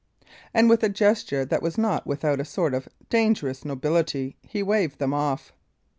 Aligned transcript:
And 0.51 0.67
with 0.67 0.81
a 0.83 0.89
gesture 0.89 1.45
that 1.45 1.61
was 1.61 1.77
not 1.77 2.07
without 2.07 2.39
a 2.39 2.43
sort 2.43 2.73
of 2.73 2.89
dangerous 3.11 3.63
nobility, 3.63 4.35
he 4.41 4.63
waved 4.63 4.97
them 4.97 5.13
off. 5.13 5.53